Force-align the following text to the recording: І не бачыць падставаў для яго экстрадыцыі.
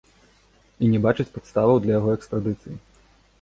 І 0.85 0.89
не 0.93 1.01
бачыць 1.07 1.25
падставаў 1.35 1.83
для 1.85 1.93
яго 2.01 2.09
экстрадыцыі. 2.19 2.75